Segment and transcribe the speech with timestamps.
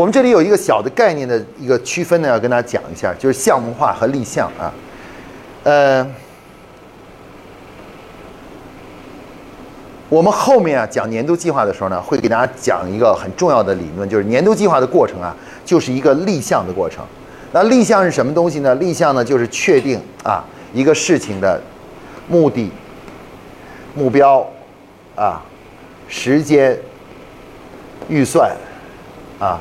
[0.00, 4.72] 我们这里有一个小的概念的一个区分呢，要跟大家讲一下，就是项目化和立项啊。
[5.62, 6.06] 呃，
[10.08, 15.36] 我们后面啊讲年度计划的时候呢，会给大家讲一个很重要的理论，就是年度计划的过程啊，
[15.66, 17.04] 就是一个立项的过程。
[17.52, 18.74] 那立项是什么东西呢？
[18.76, 20.42] 立项呢，就是确定啊
[20.72, 21.60] 一个事情的
[22.26, 22.70] 目的、
[23.94, 24.50] 目标
[25.14, 25.44] 啊、
[26.08, 26.74] 时间、
[28.08, 28.50] 预算
[29.38, 29.60] 啊。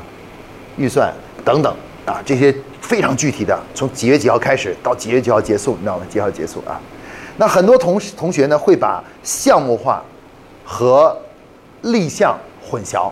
[0.80, 1.72] 预算等等
[2.06, 6.06] 啊，这些非常具体的，从几月几号开始到几月几号结束，你知道吗？
[6.10, 6.80] 几号结束啊？
[7.38, 10.02] 那很多同同学呢会把项目化
[10.66, 11.16] 和
[11.82, 12.38] 立项
[12.68, 13.12] 混淆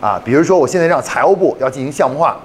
[0.00, 0.20] 啊。
[0.24, 2.36] 比如说，我现在让财务部要进行项目化，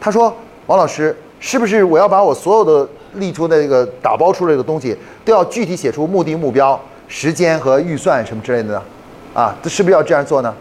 [0.00, 0.34] 他说
[0.66, 8.82] ：“王老师，是不是我要把我所有的立出的这个打包出来的东西都要具体写出目的、目标、时间和预算什么之类的呢？
[9.32, 10.54] 啊，这是不是要这样做呢？”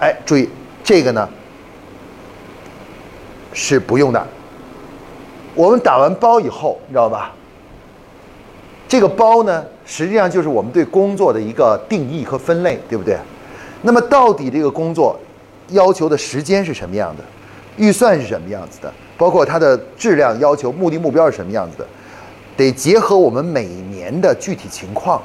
[0.00, 0.48] 哎，注意
[0.82, 1.28] 这个呢。
[3.52, 4.26] 是不用的。
[5.54, 7.32] 我们打完包以后，你知道吧？
[8.88, 13.16] 这个包呢，实际上就是我们对工作的一个定义和分类，对不对？
[13.82, 15.18] 那么到底这个工作
[15.68, 17.24] 要求的时间是什么样的？
[17.76, 18.92] 预算是什么样子的？
[19.16, 21.86] 包括它的质量要求、目的目标是什么样子的？
[22.56, 25.22] 得结合我们每年的具体情况。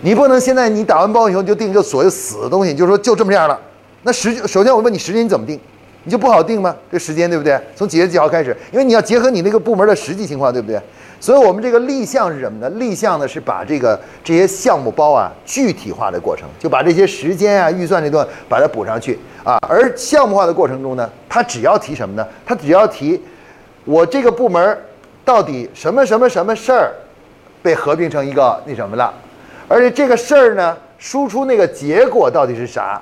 [0.00, 3.60] 你不能现在你打完包以后就定一个所谓死的东西，就说就这么样了。
[4.02, 5.60] 那时首先我问你时间你怎么定？
[6.04, 6.74] 你就不好定吗？
[6.92, 7.58] 这时间对不对？
[7.74, 8.56] 从几月几号开始？
[8.70, 10.80] 因为你要结合你那个部门的实际情况，对不对？
[11.18, 12.68] 所以我们这个立项是什么呢？
[12.78, 19.58] 立项呢是把这个这些项目包啊具体化的过程，就把这些时间啊、预算这段把它补上去啊。
[19.66, 22.26] 而项目化的过程中呢，它只要提什么呢？
[22.44, 23.18] 它只要提
[23.86, 24.78] 我这个部门
[25.24, 26.92] 到底什么什么什么事儿
[27.62, 29.10] 被合并成一个那什么了，
[29.66, 33.00] 而且这个事儿呢输出那个结果到底是啥？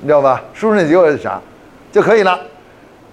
[0.00, 0.42] 你知道吧？
[0.52, 1.40] 输入的结果是啥，
[1.90, 2.38] 就可以了，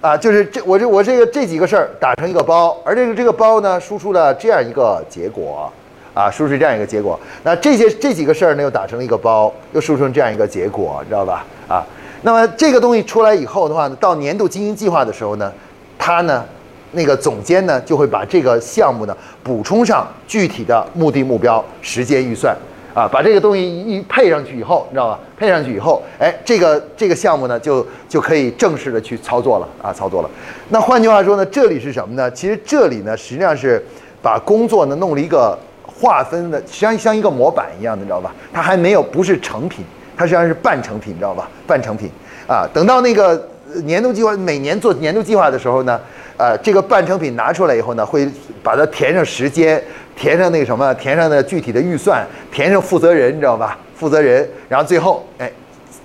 [0.02, 5.72] 啊，就是这我这我这个这几个事儿打成一个包，而这个这个包呢，输出了这样一个结果，
[6.14, 7.18] 啊，输出这样一个结果。
[7.44, 11.46] 那这些这几个事儿呢，又打成了一个包，又输出这样一个结果，你知道吧？
[11.70, 11.86] 啊，
[12.24, 15.52] 那么这个东西出来以后的话呢，到年度经营计划的时候呢，
[15.98, 16.44] 它呢，
[16.92, 22.54] 那个总监呢，就会把这个项目呢补充上具体的目的、目标、时间、预算。
[22.94, 25.20] 啊，把这个东西一配上去以后，你知道吧？
[25.38, 30.30] 配上去以后，哎，这个这个项目呢，就就可以正式的去操作了啊，操作了。
[30.70, 32.30] 那换句话说呢，这里是什么呢？
[32.32, 33.84] 其实这里呢，实际上是
[34.22, 38.34] 把工作呢弄了一个划分的，实际上像一个模板一样的，你知道吧？
[38.52, 39.86] 它还没有不是成品，
[40.18, 41.50] 它实际上是半成品，你知道吧？
[41.66, 42.10] 半成品
[42.48, 43.48] 啊，等到那个
[43.84, 46.00] 年度计划，每年做年度计划的时候呢。
[46.38, 48.28] 呃，这个半成品拿出来以后呢，会
[48.64, 49.80] 把它填上时间，
[50.16, 53.78] 填上那个什么，填上的具体的预算，填上负责人，你知道吧？
[53.96, 55.52] 负责人，然后最后，哎，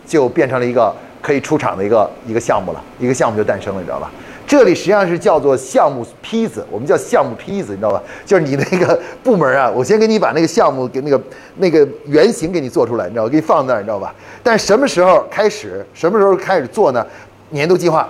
[0.07, 4.11] 就变成了一个可以出厂的一个一个项目了，一个项目就诞生了，你知道吧？
[4.47, 8.01] 这里实际上是叫做项目坯子，我们叫项目坯子，你知道吧？
[8.27, 11.21] 就是你那个部门啊，我先给你把那个项目给那个
[11.57, 14.15] 那个原型给你做出来，你知道，我给你放那儿，你知道吧？
[14.43, 17.05] 但什么时候开始，什么时候开始做呢？
[17.51, 18.09] 年度计划。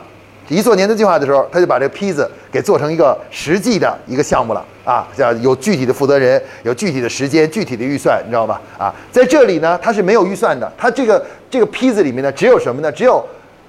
[0.49, 8.61] 一做年度计划的时候，他就把这个坯子给做成一个实际的一个项目了啊，叫有具体的负责人，有具体的时间、具体的预算，你知道吧？
[8.79, 11.21] 啊，在这里呢，它是没有预算的，它这个
[11.51, 12.93] 这个坯子里面呢，只有什么呢？
[12.93, 13.21] 只有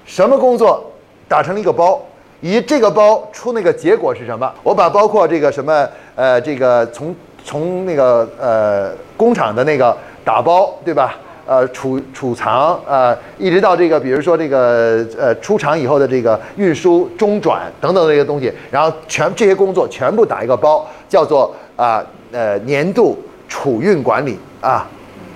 [0.06, 0.88] 什么工作
[1.26, 2.00] 打成了一个包，
[2.40, 4.48] 以这个包出那个结果是什么？
[4.62, 7.12] 我把包括这个什么呃，这个从
[7.44, 11.16] 从那个呃工厂的那个打包，对吧？
[11.48, 24.86] 呃，储储藏呃，一直到这个，比如说这个呃，出厂以后的这个运输、中转等等这些东西，然后全这些工作全部打一个包，叫做啊呃年度储运管理啊，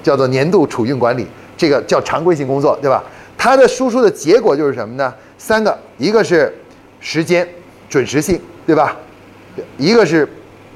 [0.02, 3.02] 叫做年度储运管理，这个叫常规性工作，对吧？
[3.38, 5.12] 它的输出的结果就是什么呢？
[5.38, 6.54] 三个，一个是
[7.00, 7.48] 时间
[7.88, 8.94] 准时性，对吧？
[9.78, 10.28] 一个是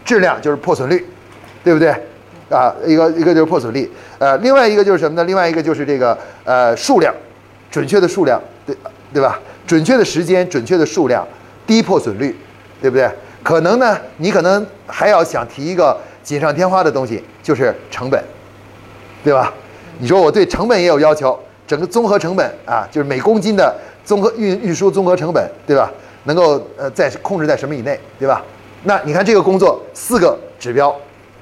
[0.03, 1.07] 质量，就是破损率，
[1.63, 1.95] 对不对？
[2.49, 5.25] 啊，一个一个就是破损率，呃，另外一个就是什么呢？
[5.25, 7.13] 另外一个就是这个呃数量，
[7.71, 8.77] 准确的数量，对
[9.13, 9.39] 对吧？
[9.67, 11.27] 准确的时间，准确的数量，
[11.67, 12.37] 低破损率，
[12.81, 13.11] 对不对？
[13.43, 18.23] 可能呢，你可能还要想提一个锦上添花的东西，就是成本，
[19.25, 19.53] 对吧？
[19.99, 21.37] 你说我对成本也有要求，
[21.67, 23.75] 整个综合成本啊，就是每公斤的
[24.05, 25.91] 综合运运输综合成本，对吧？
[26.25, 28.41] 能够呃在控制在什么以内，对吧？
[28.85, 30.95] 那你看这个工作四个指标。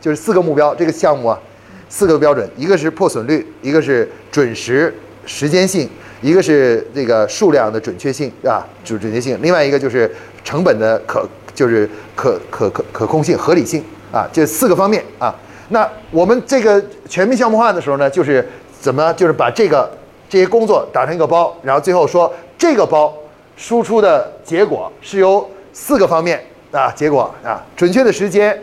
[0.04, 1.40] 就是四个目标，这个项目啊，
[1.88, 5.88] 四个标准，一个是破损率，一个是准时时间性，
[6.20, 8.66] 一个是这个数量的准确性，对吧？
[8.84, 10.14] 准准确性，另外一个就是
[10.44, 15.34] 成本的可，就是可可可可控性、合理性啊，这四个方面啊。
[15.70, 18.46] 那我们这个全面项目化的时候呢，就是
[18.78, 19.90] 怎么，就是把这个。
[20.26, 23.14] 这些工作打成一个包，然后最后说这个包
[23.56, 26.42] 输出的结果是由四个方面
[26.72, 28.58] 啊，结果啊，准确的时间、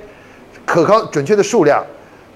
[0.66, 1.86] 可靠准确的数量、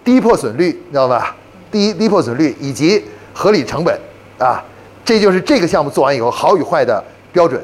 [0.03, 1.35] 低破损率，你知道吧？
[1.71, 3.99] 低低破损率以及合理成本
[4.37, 4.63] 啊，
[5.03, 7.61] 这就是这个项目做完以后好与坏的标准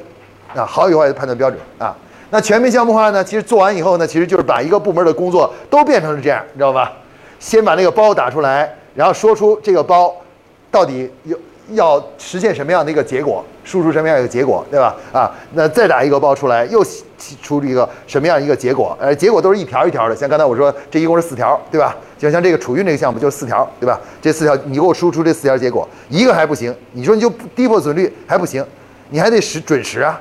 [0.54, 1.96] 啊，好与坏的判断标准啊。
[2.30, 6.92] 那全面项目化呢，其实做完以后呢，其实就是把一个部门的工作都变成了这样，你知道吧？
[7.40, 10.14] 先把那个包打出来，然后说出这个包
[10.70, 11.38] 到底有
[11.72, 14.96] 要实现什么样的一个结果，输出什么样一个结果，对吧？
[15.14, 16.84] 啊，那再打一个包出来，又
[17.42, 18.98] 出一个什么样一个结果？
[19.00, 21.96] 呃，结果都是一条一条的，像刚才我说这一共是四条，对吧？
[22.18, 24.00] 就像这个储运这个项目就是四条，对吧？
[24.22, 28.66] 这四条你给我输出这四条结果，一个还不行，你说你就低破损率还不行，
[29.10, 30.20] 你还得时准时啊。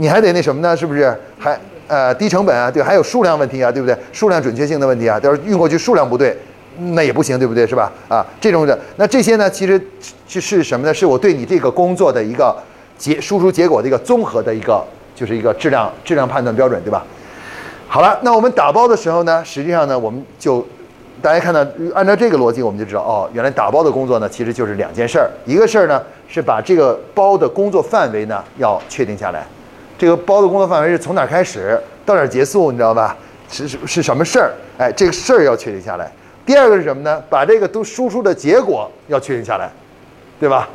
[0.00, 0.76] 你还得那什么呢？
[0.76, 1.12] 是不是？
[1.40, 1.58] 还
[1.88, 2.70] 呃低成本啊？
[2.70, 3.98] 对，还有数量问题啊，对不对？
[4.12, 6.38] 数量准确性的问题啊，要是运过去数量不对，
[6.92, 7.66] 那也不行，对不对？
[7.66, 7.92] 是吧？
[8.06, 9.80] 啊，这种的，那这些呢，其实
[10.28, 10.94] 是是什么呢？
[10.94, 12.56] 是我对你这个工作的一个
[12.98, 14.84] 结输出结果的一个综合的一个，
[15.14, 17.02] 就是一个质量质量判断标准，对吧？
[17.88, 20.66] 好了，那我们打包的时候呢，实际上呢，我们就
[21.22, 21.64] 大家看到，
[21.94, 29.46] 按照这个逻辑，我们就知道，哦，原来打包的工作呢，其实就是两件事儿，一个事儿呢是把这个包的工作范围呢要确定下来。
[29.96, 33.16] 这个包的工作范围是从哪开始到哪结束，你知道吧？
[33.50, 34.52] 是是是什么事儿？
[34.76, 36.12] 哎，这个事儿要确定下来。
[36.44, 37.22] 第二个是什么呢？
[37.30, 39.70] 把这个都输出的结果要确定下来，
[40.38, 40.68] 对吧？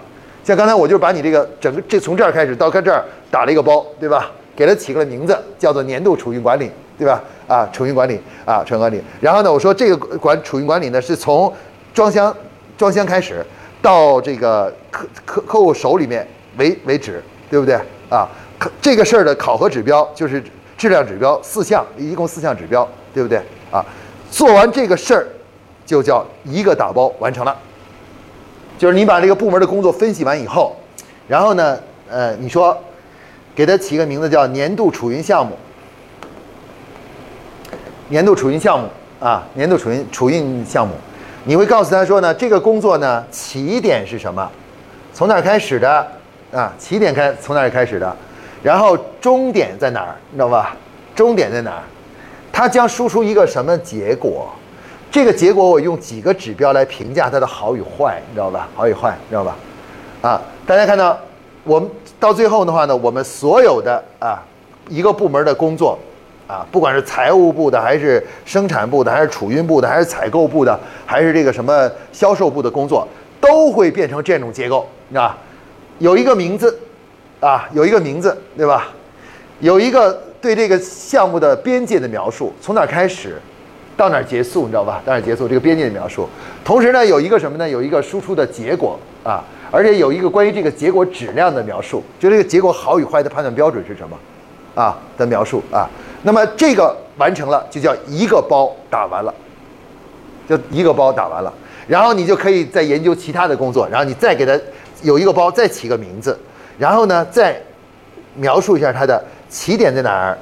[0.43, 4.31] 像刚才我就把你这个整个这从这儿开始到这儿打了一个包，对吧？
[4.55, 7.23] 给它起个名字，叫做年度储运管理，对吧？
[7.47, 9.01] 啊，储运管理啊，储运管理。
[9.19, 11.51] 然后呢，我说这个管储运管理呢，是从
[11.93, 12.35] 装箱
[12.77, 13.43] 装箱开始
[13.81, 17.79] 到这个客客客户手里面为为止，对不对？
[18.09, 18.29] 啊。
[18.79, 20.41] 这个事儿的考核指标就是
[20.77, 23.37] 质量指标四项，一共四项指标，对不对
[23.69, 23.83] 啊？
[24.31, 25.27] 做完这个事儿，
[25.85, 27.57] 就叫一个打包完成了。
[28.77, 30.75] 就是你把这个部门的工作分析完以后，
[31.27, 31.79] 然后呢，
[32.09, 32.77] 呃，你说
[33.55, 35.57] 给它起个名字叫年度储运项目，
[38.09, 38.87] 年度储运项目
[39.19, 40.93] 啊，年度储运储运项目，
[41.45, 44.49] 你会告诉他说呢，这个工作呢起点是什么？
[45.13, 46.07] 从哪开始的
[46.51, 46.73] 啊？
[46.77, 48.15] 起点开从哪开始的？
[48.63, 50.15] 然后终点在哪儿？
[50.31, 50.75] 你知道吧？
[51.15, 51.83] 终点在哪儿？
[52.51, 54.51] 它将输出一个什么结果？
[55.13, 58.67] 这个结果我用几个指标来评价它的好与坏，你知道吧？
[58.73, 59.55] 好与坏，你知道吧？
[60.23, 61.15] 啊，大家看到，
[61.63, 61.87] 我们
[62.19, 64.43] 到最后的话呢，我们所有的啊
[64.89, 65.99] 一个部门的工作
[66.47, 70.75] 啊，不管是财务部的，还是生产部的，还是储运部的，还是采购部的，
[71.05, 73.07] 还是这个什么销售部的工作，
[73.39, 75.37] 都会变成这种结构，你知道吧？
[75.99, 76.75] 有一个名字。
[77.39, 78.87] 啊，有一个名字，对吧？
[79.59, 83.37] 有一个对这个项目的边界的描述，从哪开始，
[83.95, 85.01] 到哪儿结束，你知道吧？
[85.05, 86.27] 到哪儿结束这个边界的描述。
[86.63, 87.69] 同时呢，有一个什么呢？
[87.69, 94.17] 有一个输出的结果啊，而且有一个关于这个结果质量的描述，就这个结果好与坏的判断标准是什么
[94.73, 95.87] 啊的描述啊。
[96.23, 99.33] 那么这个完成了，就叫一个包打完了，
[100.49, 101.53] 就一个包打完了。
[101.85, 104.57] 然后你就可以再研究其他的工作，然后你再给它
[105.01, 106.37] 有一个包，再起个名字。
[106.79, 107.61] 然后呢，再
[108.35, 110.37] 描述一下它的起点在哪儿，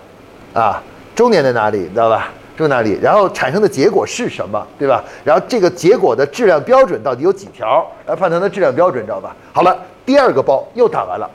[0.53, 0.81] 啊，
[1.15, 2.31] 终点在哪里，你知道吧？
[2.57, 2.97] 终哪里？
[3.01, 5.03] 然后产生的结果是什么，对吧？
[5.23, 7.85] 然后这个结果的质量标准到底有几条？
[8.05, 9.35] 来判断的质量标准，知道吧？
[9.53, 11.29] 好了，第二个包又打完了，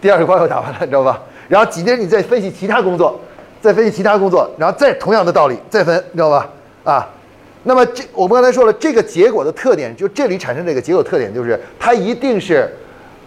[0.00, 1.20] 第二个包又打完了，你知道吧？
[1.48, 3.20] 然后紧接着你再分析其他工作，
[3.60, 6.48] 再分析其他工作，然后再同样的道理再分，你知道吧？
[6.84, 7.08] 啊，
[7.64, 12.68] 那么这我们刚才说了，这个结果的特点，就这里产生这个结果特点，就是它一定是。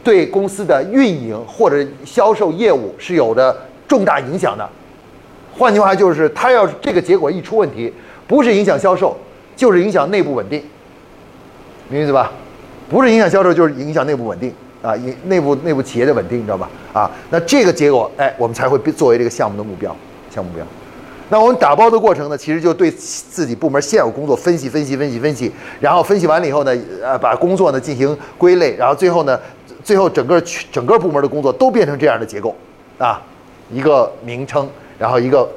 [0.03, 3.55] 对公司的运营或者销售业务是有着
[3.87, 4.67] 重大影响的。
[5.57, 7.93] 换句话就是，它要是这个结果一出问题，
[8.27, 9.15] 不是影响销售，
[9.55, 10.63] 就是影响内部稳定，
[11.89, 12.31] 明意思吧？
[12.89, 16.69] 不是影响销售，就是影响内部稳定啊，影内部内部企业的稳定，你知道吧？
[16.93, 19.95] 啊，那这个结果，哎，我们才会作为这个项目的目标，
[20.29, 20.65] 项目目标。
[21.29, 29.39] 那我们打包的过程呢，其实就对自己部门现有工作分析分析分析分析，然后分析完了以后呢，呃，把工作呢进行归类，然后最后呢。
[29.83, 30.39] 最后，整个
[30.71, 32.55] 整个部门的工作都变成这样的结构，
[32.99, 33.19] 啊，
[33.71, 34.69] 一个名称，
[35.01, 35.49] 然后一个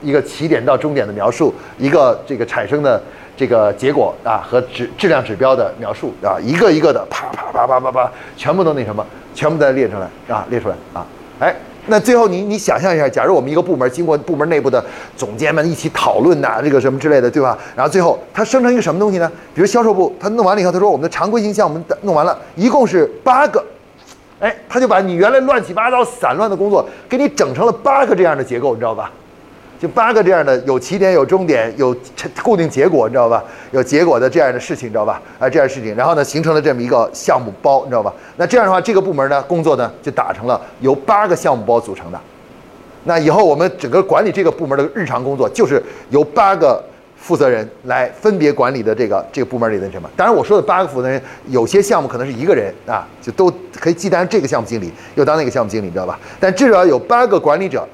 [0.00, 2.98] 一个起点到终点的描述，一个这个产生的
[3.36, 11.06] 这个结果啊和质质量指标的描述啊，一个一个的啪啪啪啪啪啪，全部都那什么，全部再列出来啊，列出来啊，
[11.38, 11.54] 哎，
[11.88, 14.82] 那最后你你想象一下，假如我们一个部门经过部门内部的
[15.14, 17.58] 总监们一起讨论呐，这个什么之类的，对吧？
[17.76, 19.30] 然后最后它生成一个什么东西呢？
[19.54, 23.62] 比如销售部，他弄完了以后，他说我们的常规性项目弄完了，一共是八个。
[24.38, 29.10] 哎，他就把你原来乱七八糟、散乱的工作，给你整成了八个这样的结构，你知道吧？
[29.78, 31.94] 就八个这样的有起点、有终点、有
[32.42, 33.44] 固定结果，你知道吧？
[33.72, 35.20] 有结果的这样的事情，你知道吧？
[35.38, 38.12] 啊，这样的事情，然后呢，形成了这么一个项目包，你知道吧？
[38.36, 42.18] 那这样的话，这个部门呢，工作呢，就打成了由八个项目包组成的。
[43.04, 46.82] 那以后我们整个管理这个部门的日常工作，就是由八个
[47.16, 50.08] 负责人来分别管理的这个这个部门里的什么？
[50.16, 56.18] 当然，我说的八个负责人，有些项目可能是一个人啊，就都可以既当这个项目经理，又当那个项目经理，你知道吧？
[56.38, 57.86] 但至少有八个管理者，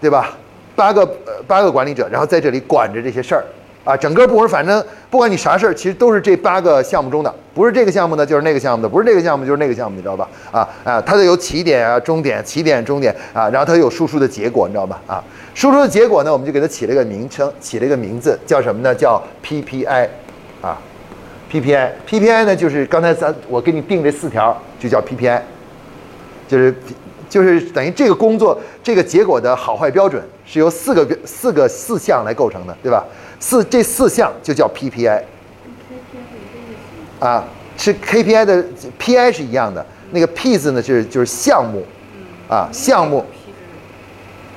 [0.00, 0.36] 对吧？
[0.76, 3.42] 八个呃八个管理者，然后在这里管着这些事儿，
[3.86, 10.28] 啊，整个部门反正不管你啥事儿，其实都是这八个项目中的，不是这个项目的，就是那个项目的，不是这个项目就是那个项目，你知道吧？
[10.50, 15.00] 啊啊，它得有起点啊、终点、起点、终点啊，然后它有输出的结果，你知道吧？
[15.06, 15.22] 啊，
[15.54, 18.92] 输出的结果呢，我们就给它起了个名称，起了个名字，叫什么呢？
[18.92, 20.08] 叫 PPI，
[20.60, 20.76] 啊
[21.52, 25.40] ，PPI，PPI 呢就是刚才咱我给你定这四条，就叫 PPI，
[26.48, 26.74] 就是。
[27.28, 33.04] 就是等于这个工作这个结果的好坏标准是由四个四个四项来构成的，对吧？
[33.38, 35.22] 四这四项就叫 PPI。
[37.18, 37.44] 啊，
[37.76, 38.64] 是 KPI 的
[38.98, 41.84] PI 是一样的，那个 P 字呢是就是项目，
[42.48, 43.24] 啊项目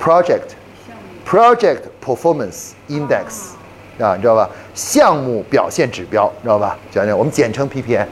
[0.03, 3.53] ，project，project performance index，
[3.99, 4.49] 啊你知道吧？
[4.73, 6.77] 项目表现指标，知道吧？
[6.91, 8.05] 讲讲我们简称 PPI。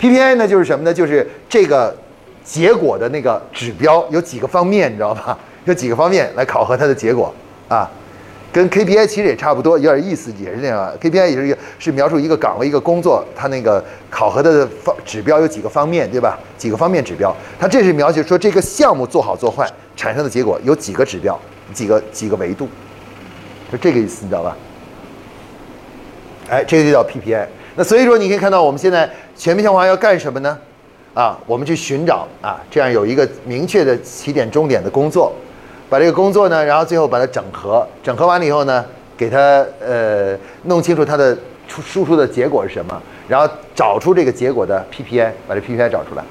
[0.00, 0.94] PPI 呢就是什么呢？
[0.94, 1.94] 就是这个。
[2.44, 5.38] 结果的那个指标有几个方面，你知道吧？
[5.64, 7.34] 有几个方面来考核它的结果
[7.70, 7.90] 啊，
[8.54, 10.96] 跟 KPI 其实也差不多，有点意思，也是这样。
[11.00, 16.38] KPI 也是一个是描述一个岗位一个工作，它那个考核的方指标有几个方面，对吧？
[16.56, 21.36] 几个方面指标，它这是描写说这个项目做好做坏产生的结果有几个指标，
[21.72, 22.68] 几个几个维度，
[23.72, 24.56] 就这个意思，你知道吧？
[26.48, 27.44] 哎，这个就叫 PPI。
[27.74, 30.56] 那所以说你可以看到我们现在全面项化要干什么呢？
[31.12, 35.32] 啊，我们去寻找啊，这样有一个明确的起点、终点的工作，
[35.88, 38.84] 把这个工作呢，然后最后把它整合，整合完了以后呢，
[39.16, 41.36] 给它呃弄清楚它的
[41.68, 46.24] 出输出的结果是什么，然后找出这个结果的 PPI，把这 PPI 找出来。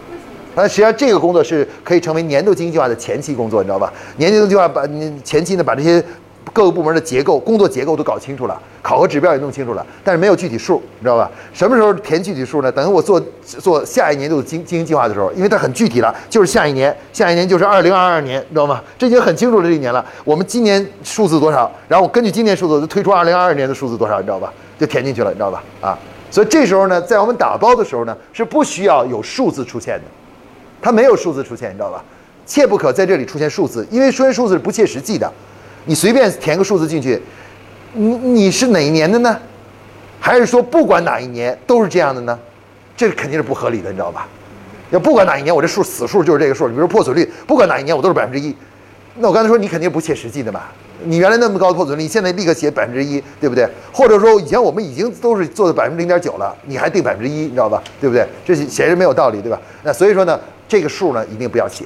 [0.55, 3.91] 那实际上这个工作是可以成为年度经济计划的前期工作，你知道吧？
[4.17, 4.85] 年度经济计划把
[5.23, 6.03] 前期呢把这些。
[6.51, 11.29] 各个部门的结构、工作结构都搞清楚了，考核指标也弄清楚了，但是没有具体数，你知道吧？
[11.53, 12.71] 什么时候填具体数呢？
[12.71, 18.81] 等我做做下一年度的经经营计划的时候，因为它很具体了，就是下一年，下一年就是二零二二年，你知道吗？
[18.97, 20.05] 这已经很清楚了，这一年了。
[20.23, 21.71] 我们今年数字多少？
[21.87, 24.51] 然后我根据今年数字就推出二零二二年的数字多少，你知道吧？
[24.77, 25.63] 就填进去了，你知道吧？
[25.81, 25.97] 啊，
[26.29, 30.03] 所以这时候呢，在我们打包的时候呢，是不需要有数字出现的，
[30.81, 32.03] 它没有数字出现，你知道吧？
[32.45, 35.31] 切不可在这里出现数字，因为出现数字是不切实际的。
[35.85, 37.21] 你随便填个数字进去，
[37.93, 39.37] 你你是哪一年的呢？
[40.19, 42.39] 还是说不管哪一年都是这样的呢？
[42.95, 44.27] 这肯定是不合理的，你知道吧？
[44.91, 46.67] 要不管哪一年，我这数死数就是这个数。
[46.67, 48.55] 你比如破损率，不管哪一年我都是百分之一，
[49.15, 50.61] 那我刚才说你肯定不切实际的嘛。
[51.05, 53.67] 你原来那么高的破损率，你现在立刻写百分之一，对不对？
[53.91, 57.83] 或者说以前我们已经都是做的百分之零点九了，你还定百分之一，你知道吧？
[57.99, 58.25] 对不对？
[58.45, 59.59] 这显然没有道理，对吧？
[59.83, 61.83] 那所以说呢，这个数呢一定不要写，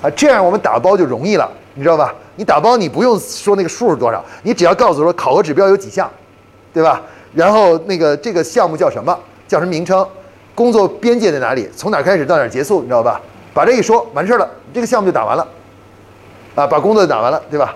[0.00, 2.14] 啊，这样我们打包就容易了，你知道吧？
[2.40, 6.10] 你打包你不用说那个数是多少，你只要告诉说考核指标有几项，
[6.72, 7.02] 对吧？
[7.34, 9.14] 然后那个这个项目叫什么，
[9.46, 10.06] 叫什么名称，
[10.54, 13.20] 工作边界在哪里，从哪开始到哪结束，你知道吧？
[13.52, 15.46] 把这一说完事儿了，这个项目就打完了，
[16.54, 17.74] 啊，把工作打完了，对吧？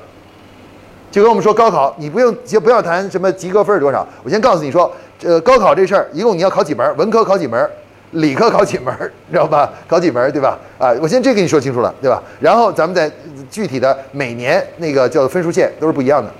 [1.11, 7.71] 就跟我们说高考，你不用就不要谈什么及格分是多少，我先告诉你说，这高考这事儿一共你要考几门，文科考几门。
[8.15, 8.93] 理科考几门，
[9.31, 9.71] 知道吧？
[9.87, 10.59] 考几门，对吧？
[10.79, 12.23] 啊，我先这跟你说清楚了，对吧？
[12.41, 13.11] 然后咱们再
[13.51, 16.31] 具体的每年那个叫分数线都是不一样的。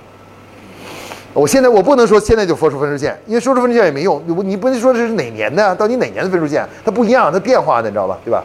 [1.33, 4.23] 我现在我不能说现在就说出分数线，因为说出分数线也没用。
[4.25, 6.67] 你不能说这是哪年的，到底哪年的分数线？
[6.83, 8.17] 它不一样，它变化的，你知道吧？
[8.23, 8.43] 对吧？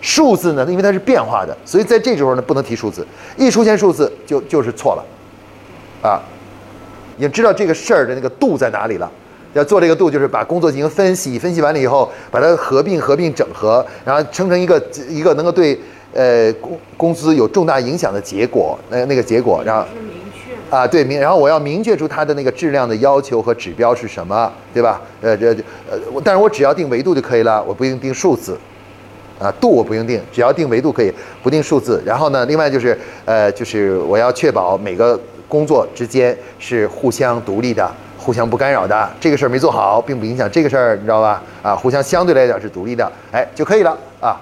[0.00, 5.04] 数字呢，因为它是变化的，所以在这时候呢不能提数字，一出现数字就就是错了，
[6.02, 6.20] 啊，
[7.16, 9.08] 已经知道这个事儿的那个度在哪里了。
[9.52, 15.78] 要做这个度，就是把工作进行分析，分析完了以后，把它合并、合并整合，然后生成一个一个能够对
[16.14, 19.84] 呃公公司有重大影响的结果，那那个结果，然后
[20.70, 25.00] 啊对明，然后我要明确出它的那个质量的要求和指标是什么，对吧？
[25.20, 25.52] 呃这
[25.90, 28.56] 呃，但是我只要定维度就可以了，我不用定数字，
[29.38, 32.02] 啊度我不用定，只要定维度可以，不定数字。
[32.06, 37.90] 然后呢，另外就是呃就是我要确保每个工作之间是互相独立的。
[38.22, 41.42] 互相不干扰的这个事儿没做好，并不影响这个事儿，你知道吧？
[41.60, 44.40] 啊，互相相对来讲是独立的，哎，就可以了啊。